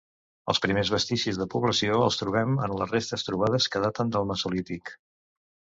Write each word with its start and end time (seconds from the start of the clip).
Els 0.51 0.61
primers 0.61 0.89
vestigis 0.95 1.39
de 1.41 1.47
població 1.55 2.01
els 2.07 2.19
trobem 2.23 2.57
en 2.69 2.75
les 2.81 2.97
restes 2.97 3.29
trobades 3.29 3.69
que 3.77 3.87
daten 3.87 4.15
del 4.17 4.29
mesolític. 4.33 4.99